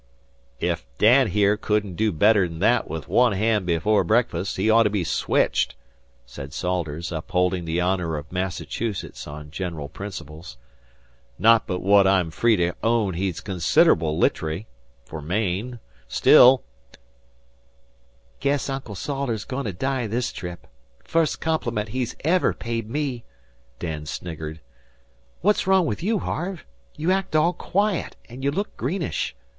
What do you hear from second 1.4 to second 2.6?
couldn't do better'n